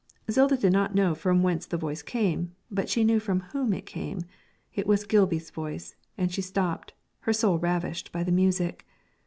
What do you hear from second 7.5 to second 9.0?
ravished by the music.